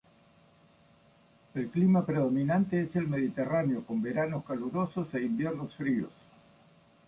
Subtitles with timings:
[1.53, 6.09] El clima predominante es el mediterráneo, con veranos calurosos e inviernos fríos.